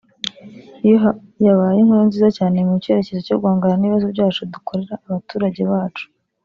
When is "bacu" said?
5.73-6.05